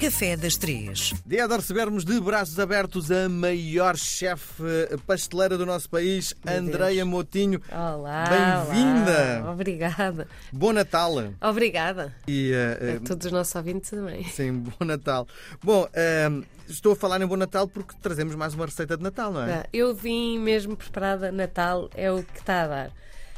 [0.00, 1.12] Café das Três.
[1.26, 4.62] Dia de recebermos de braços abertos a maior chefe
[5.06, 7.60] pasteleira do nosso país, Meu Andreia Motinho.
[7.70, 8.24] Olá.
[8.70, 9.44] Bem-vinda.
[9.50, 10.26] Obrigada.
[10.50, 11.12] Bom Natal.
[11.42, 12.14] Obrigada.
[12.26, 14.24] E, eh, A todos os nossos ouvintes também.
[14.24, 15.26] sim, bom Natal.
[15.62, 16.30] Bom, eh,
[16.66, 19.62] estou a falar em bom Natal porque trazemos mais uma receita de Natal, não é?
[19.62, 21.30] Tá, Eu vim mesmo preparada.
[21.30, 22.90] Natal é o que está a dar.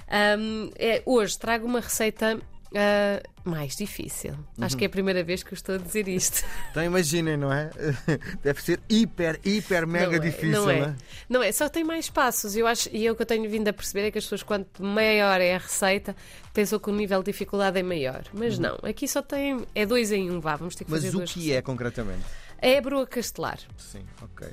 [0.08, 2.38] Ahm, é, hoje trago uma receita
[2.74, 4.34] ah, mais difícil.
[4.60, 6.44] Acho que é a primeira vez que eu estou a dizer isto.
[6.70, 7.70] Então imaginem, não é?
[8.42, 10.78] Deve ser hiper, hiper, mega não é, difícil, não é.
[10.78, 10.94] é?
[11.28, 12.56] Não é, só tem mais passos.
[12.56, 14.42] Eu acho, e é o que eu tenho vindo a perceber é que as pessoas,
[14.42, 16.16] quanto maior é a receita,
[16.54, 18.24] pensam que o nível de dificuldade é maior.
[18.32, 19.66] Mas não, aqui só tem.
[19.74, 20.96] É dois em um, vá, vamos ter que Uhum.
[20.96, 21.58] Mas fazer o duas que receitas.
[21.58, 22.24] é concretamente?
[22.58, 23.58] É a broa castelar.
[23.76, 24.48] Sim, ok.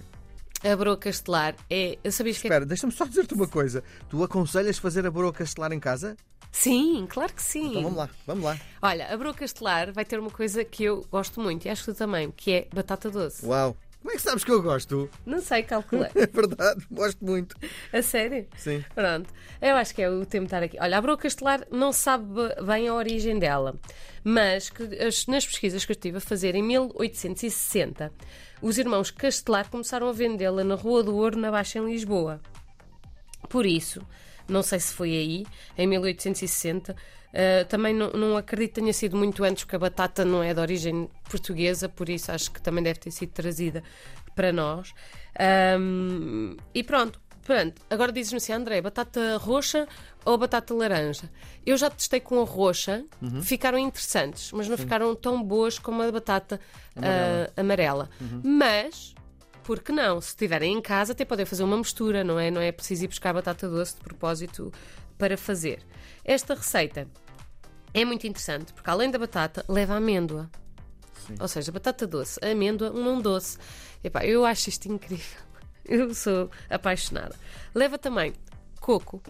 [0.63, 1.97] A broa castelar é.
[2.11, 3.81] Sabias que é Espera, deixa-me só dizer-te uma coisa.
[4.09, 6.17] Tu aconselhas fazer a broa castelar em casa?
[6.51, 7.69] Sim, claro que sim.
[7.69, 8.57] Então vamos lá, vamos lá.
[8.81, 11.91] Olha, a broa castelar vai ter uma coisa que eu gosto muito e acho que
[11.93, 13.45] tu também, que é batata doce.
[13.45, 13.77] Uau!
[14.01, 15.09] Como é que sabes que eu gosto?
[15.25, 16.09] Não sei, calculei.
[16.15, 17.53] É verdade, gosto muito.
[17.91, 18.47] a sério?
[18.57, 18.83] Sim.
[18.95, 19.29] Pronto.
[19.61, 20.77] Eu acho que é o tempo de estar aqui.
[20.79, 22.25] Olha, a broa castelar não sabe
[22.65, 23.75] bem a origem dela,
[24.23, 28.09] mas que as- nas pesquisas que eu estive a fazer em 1860,
[28.61, 32.39] os irmãos Castelar começaram a vendê-la na Rua do Ouro, na Baixa, em Lisboa.
[33.49, 34.01] Por isso,
[34.49, 35.45] não sei se foi aí,
[35.77, 36.95] em 1860.
[37.31, 40.53] eh, também não, não acredito que tenha sido muito antes, porque a batata não é
[40.53, 43.83] de origem portuguesa, por isso acho que também deve ter sido trazida
[44.35, 44.93] para nós.
[45.37, 47.81] Ahm, e pronto, pronto.
[47.89, 49.87] Agora dizes-me assim, André, batata roxa
[50.25, 51.29] ou batata laranja?
[51.65, 53.03] Eu já testei com a roxa,
[53.43, 56.59] ficaram interessantes, mas não ficaram tão boas como a batata
[56.97, 58.09] ah, amarela.
[58.43, 59.13] Mas
[59.69, 60.19] por que não?
[60.19, 62.49] Se estiverem em casa, até podem fazer uma mistura, não é?
[62.49, 64.73] Não é preciso ir buscar batata doce de propósito
[65.15, 65.85] para fazer.
[66.25, 67.07] Esta receita
[67.93, 70.49] é muito interessante porque, além da batata, leva amêndoa.
[71.13, 71.35] Sim.
[71.39, 73.59] Ou seja, batata doce, amêndoa, um não doce.
[74.03, 75.39] Epá, eu acho isto incrível.
[75.85, 77.35] Eu sou apaixonada.
[77.75, 78.33] Leva também
[78.81, 79.21] coco,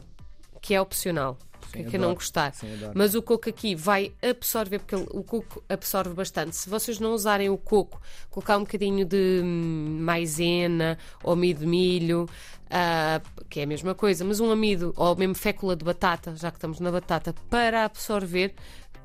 [0.62, 1.38] que é opcional.
[1.68, 2.54] Sim, que é que não gostar.
[2.94, 6.56] Mas o coco aqui vai absorver, porque o coco absorve bastante.
[6.56, 11.68] Se vocês não usarem o coco, colocar um bocadinho de hum, maisena ou amido de
[11.68, 12.28] milho,
[12.70, 16.52] ah, que é a mesma coisa, mas um amido ou mesmo fécula de batata, já
[16.52, 18.54] que estamos na batata, para absorver.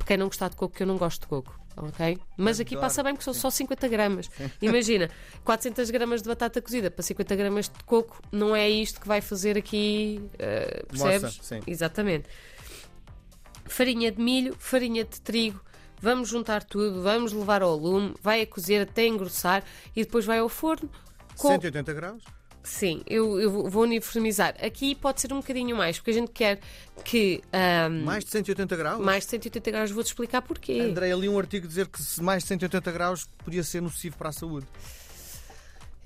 [0.06, 1.63] Quem não gostar de coco, que eu não gosto de coco.
[1.76, 2.18] Ok?
[2.36, 4.30] Mas aqui passa bem porque são só 50 gramas.
[4.62, 5.10] Imagina,
[5.44, 9.20] 400 gramas de batata cozida para 50 gramas de coco, não é isto que vai
[9.20, 10.22] fazer aqui.
[10.34, 11.22] ah, percebes?
[11.22, 11.60] Moça, sim.
[11.66, 12.28] Exatamente
[13.66, 15.60] farinha de milho, farinha de trigo.
[16.00, 19.64] Vamos juntar tudo, vamos levar ao lume, vai a cozer até engrossar
[19.96, 20.90] e depois vai ao forno.
[21.36, 21.48] Com...
[21.48, 22.22] 180 graus?
[22.64, 24.54] Sim, eu, eu vou uniformizar.
[24.58, 26.58] Aqui pode ser um bocadinho mais, porque a gente quer
[27.04, 29.04] que ahm, Mais de 180 graus?
[29.04, 29.90] mais de 180 graus.
[29.90, 30.80] Vou-te explicar porquê.
[30.80, 34.32] Andrei, ali um artigo dizer que mais de 180 graus podia ser nocivo para a
[34.32, 34.66] saúde.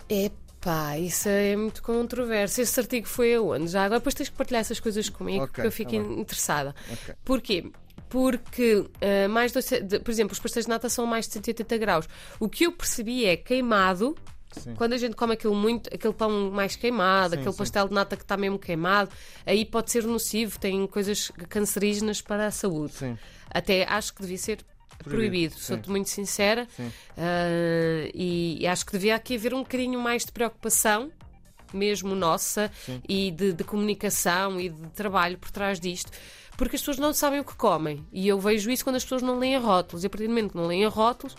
[0.09, 2.61] Epá, isso é muito controverso.
[2.61, 3.69] Esse artigo foi aonde?
[3.69, 6.75] Já agora depois tens que partilhar essas coisas comigo, Ok, porque eu fico tá interessada.
[6.91, 7.15] Ok.
[7.25, 7.71] Porquê?
[8.09, 12.09] Porque, ah, mais de- por exemplo, os pastéis de nata são mais de 180 graus.
[12.41, 14.17] O que eu percebi é queimado.
[14.53, 14.75] Sim.
[14.75, 17.59] Quando a gente come aquilo muito, aquele pão mais queimado, Sim, aquele sim.
[17.59, 19.10] pastel de nata que está mesmo queimado,
[19.44, 22.94] aí pode ser nocivo, tem coisas cancerígenas para a saúde.
[23.50, 24.64] Até acho que devia ser
[24.98, 26.66] Proibido, proibido, sou-te muito sincera.
[27.16, 31.12] Ah, e, e acho que devia aqui haver um bocadinho mais de preocupação,
[31.72, 33.00] mesmo nossa, Sim.
[33.09, 36.10] e de, de comunicação e de trabalho por trás disto.
[36.56, 38.04] Porque as pessoas não sabem o que comem.
[38.12, 40.03] E eu vejo isso quando as pessoas não leem rótulos.
[40.03, 41.36] E a partir do momento que não leem rótulos,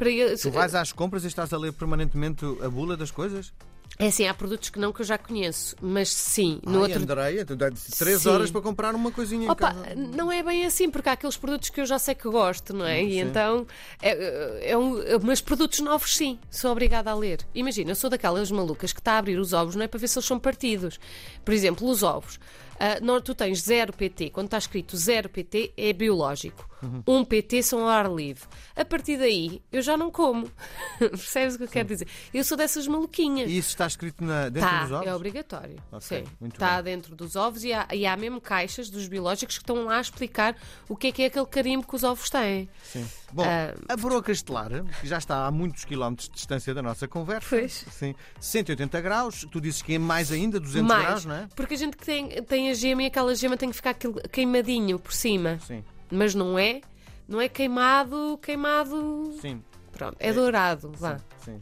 [0.00, 3.52] para eles- Tu vais às compras e estás a ler permanentemente a bula das coisas?
[3.98, 7.02] É assim, há produtos que não que eu já conheço, mas sim, no Ai, outro
[7.02, 8.28] Andreia, tu dás 3 Sim.
[8.30, 9.74] horas para comprar uma coisinha em Opa,
[10.16, 12.86] não é bem assim, porque há aqueles produtos que eu já sei que gosto, não
[12.86, 13.00] é?
[13.00, 13.08] Sim.
[13.08, 13.66] E então,
[14.00, 17.40] é, é um, mas produtos novos, sim, sou obrigada a ler.
[17.54, 20.08] Imagina, eu sou daquelas malucas que está a abrir os ovos, não é para ver
[20.08, 20.98] se eles são partidos.
[21.44, 22.40] Por exemplo, os ovos.
[22.80, 26.66] Ah, não, tu tens 0 PT, quando está escrito 0 PT é biológico,
[27.06, 28.42] 1 um PT são ao ar livre.
[28.74, 30.50] A partir daí, eu já não como.
[30.98, 32.08] Percebes o que eu quero dizer?
[32.32, 33.50] Eu sou dessas maluquinhas.
[33.50, 35.06] E isso está escrito na, dentro Tá, dos ovos?
[35.06, 35.76] é obrigatório.
[35.92, 36.00] Ok,
[36.40, 36.94] Sim, está bem.
[36.96, 40.00] dentro dos ovos e há, e há mesmo caixas dos biológicos que estão lá a
[40.00, 40.56] explicar
[40.88, 42.66] o que é que é aquele carimbo que os ovos têm.
[42.82, 43.06] Sim.
[43.32, 43.74] Bom, Ah.
[43.88, 47.46] a broa castelar, que já está a muitos quilómetros de distância da nossa conversa.
[47.48, 47.84] Pois.
[47.90, 48.14] Sim.
[48.40, 51.48] 180 graus, tu dizes que é mais ainda, 200 Mais, graus, não é?
[51.54, 54.98] porque a gente que tem, tem a gema e aquela gema tem que ficar queimadinho
[54.98, 55.58] por cima.
[55.66, 56.80] Sim, Mas não é,
[57.28, 59.32] não é queimado, queimado.
[59.40, 59.62] sim.
[59.92, 60.92] Pronto, é, dourado.
[60.98, 61.18] Vá.
[61.44, 61.60] Sim.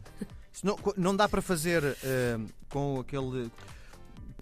[0.53, 2.37] Isso não, não dá para fazer eh,
[2.69, 3.51] com aquele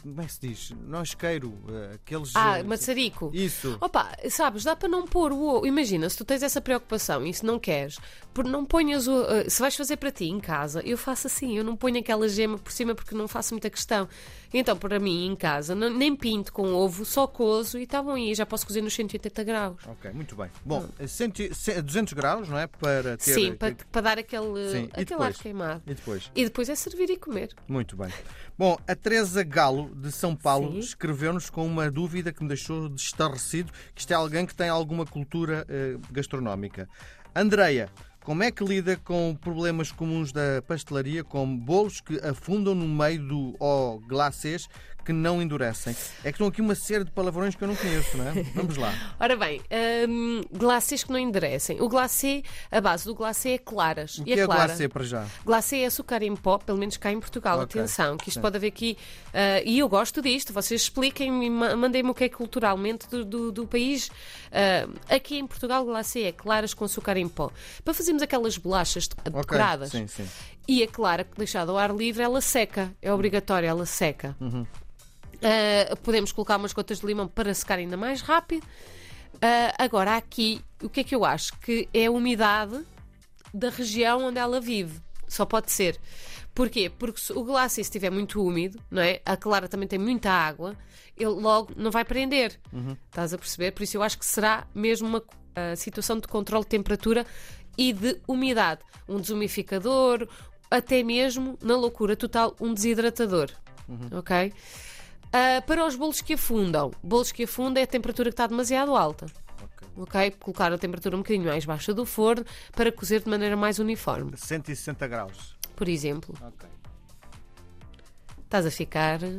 [0.10, 0.72] como é que se diz?
[0.86, 2.36] Não isqueiro, uh, aqueles.
[2.36, 3.32] Ah, uh, maçarico.
[3.34, 3.78] Isso.
[3.82, 5.66] Opa, sabes, dá para não pôr o ovo.
[5.68, 7.98] Imagina, se tu tens essa preocupação e se não queres,
[8.34, 9.22] por não ponhas o.
[9.24, 12.28] uh, se vais fazer para ti em casa, eu faço assim, eu não ponho aquela
[12.28, 14.08] gema por cima porque não faço muita questão.
[14.54, 18.14] Então, para mim, em casa, não- nem pinto com ovo, só cozo e está bom
[18.14, 19.76] aí, já posso cozer nos 180 graus.
[19.86, 20.50] Ok, muito bem.
[20.66, 22.66] Bom, eh, cento e- ce- 200 graus, não é?
[22.66, 23.34] Para ter.
[23.34, 25.82] Sim, para, para dar aquele, Sim, aquele ar queimado.
[25.86, 26.32] E depois?
[26.34, 27.50] E depois é servir e comer.
[27.68, 28.08] Muito bem.
[28.58, 33.72] Bom, a Teresa Galo, de São Paulo, escreveu-nos com uma dúvida que me deixou destarrecido,
[33.96, 36.88] que isto é alguém que tem alguma cultura eh, gastronómica.
[37.36, 37.90] Andreia,
[38.24, 43.26] como é que lida com problemas comuns da pastelaria, como bolos que afundam no meio
[43.26, 44.68] do ou glacês
[45.08, 45.96] que não endurecem?
[46.20, 48.34] É que estão aqui uma série de palavrões que eu não conheço, não é?
[48.54, 48.94] Vamos lá.
[49.18, 49.62] Ora bem,
[50.10, 51.82] hum, glacês que não endurecem.
[51.82, 54.18] O glacê, a base do glacê é claras.
[54.18, 55.26] O e que a é clara, glacê para já?
[55.46, 57.60] Glacê é açúcar em pó, pelo menos cá em Portugal.
[57.62, 58.42] Ok, Atenção, que isto sim.
[58.42, 58.98] pode haver aqui.
[59.34, 60.52] ah, e eu gosto disto.
[60.52, 64.12] Vocês expliquem-me e ma- mandem-me o que é culturalmente do, do, do país.
[64.52, 67.50] Ah, aqui em Portugal, glacê é claras com açúcar em pó.
[67.86, 69.92] Para fazermos aquelas bolachas decoradas.
[69.92, 70.28] Sim, sim.
[70.68, 72.94] E a clara, deixada ao ar livre, ela seca.
[73.02, 74.36] É obrigatório, ela seca.
[75.42, 78.66] Ah, podemos colocar umas gotas de limão para secar ainda mais rápido.
[79.42, 81.58] Ah, agora, aqui, o que é que eu acho?
[81.60, 82.84] Que é a umidade
[83.54, 85.00] da região onde ela vive.
[85.28, 86.00] Só pode ser.
[86.56, 86.90] Porquê?
[86.90, 89.22] Porque se o glacê estiver muito úmido, não é?
[89.26, 90.76] A clara também tem muita água,
[91.16, 92.60] ele logo não vai prender.
[93.06, 93.72] Estás a perceber?
[93.72, 95.24] Por isso eu acho que será mesmo uma
[95.56, 97.26] ah, situação de controle de temperatura
[97.78, 98.82] e de umidade.
[99.08, 100.28] Um desumificador,
[100.70, 103.52] até mesmo, na loucura total, um desidratador.
[104.12, 104.54] Ok?
[105.32, 108.96] Ah, para os bolos que afundam, bolos que afundam é a temperatura que está demasiado
[108.96, 109.26] alta.
[109.62, 109.88] Ok.
[109.98, 110.32] Ok?
[110.40, 114.32] Colocar a temperatura um bocadinho mais baixa do forno para cozer de maneira mais uniforme.
[114.36, 115.58] 160 graus.
[115.76, 116.68] Por exemplo, Ok.
[118.48, 119.20] Estás a ficar.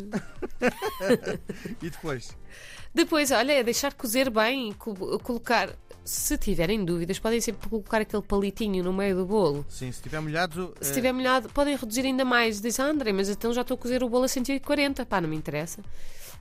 [1.83, 2.37] E depois?
[2.95, 5.71] Depois, olha, é deixar cozer bem, co- colocar.
[6.05, 9.65] Se tiverem dúvidas, podem sempre colocar aquele palitinho no meio do bolo.
[9.69, 10.73] Sim, se estiver molhado.
[10.81, 12.61] Se eh, estiver molhado, podem reduzir ainda mais.
[12.63, 15.05] Diz, ah, André, mas então já estou a cozer o bolo a 140.
[15.05, 15.83] Pá, não me interessa.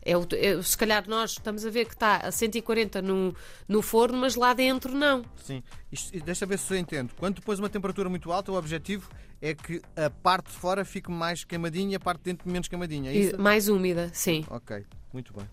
[0.01, 3.35] É, o- é- se calhar nós estamos a ver que está a 140 no,
[3.67, 5.23] no forno, mas lá dentro não.
[5.43, 5.61] Sim.
[5.91, 7.13] Isto, e deixa ver se eu entendo.
[7.17, 9.09] Quando tu pões uma temperatura muito alta, o objetivo
[9.41, 12.67] é que a parte de fora fique mais queimadinha e a parte de dentro menos
[12.67, 13.11] queimadinha.
[13.11, 13.41] É isso?
[13.41, 14.45] mais úmida, sim.
[14.49, 15.47] Ok, muito bem.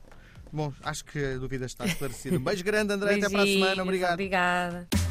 [0.52, 2.36] Bom, acho que a dúvida está esclarecida.
[2.36, 3.16] Um beijo grande, André.
[3.16, 3.82] Até para a semana.
[3.82, 4.12] Obrigado.
[4.12, 5.03] Obrigada.